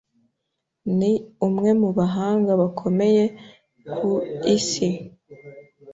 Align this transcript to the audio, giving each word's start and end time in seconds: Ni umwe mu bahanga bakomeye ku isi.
Ni 0.97 1.11
umwe 1.47 1.69
mu 1.81 1.89
bahanga 1.97 2.51
bakomeye 2.61 3.23
ku 3.95 4.09
isi. 4.55 4.87